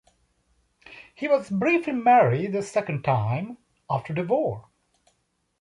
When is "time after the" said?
3.03-4.23